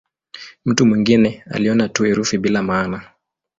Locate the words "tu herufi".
1.89-2.37